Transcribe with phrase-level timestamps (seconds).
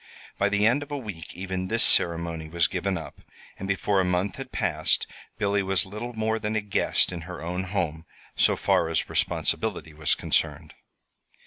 [0.39, 3.21] By the end of a week even this ceremony was given up,
[3.59, 5.05] and before a month had passed,
[5.37, 9.93] Billy was little more than a guest in her own home, so far as responsibility
[9.93, 10.73] was concerned.